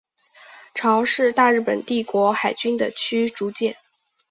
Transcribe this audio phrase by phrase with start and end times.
[0.73, 3.77] 潮是大日本帝国海军的驱逐舰。